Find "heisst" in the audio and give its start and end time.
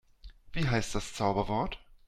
0.67-0.95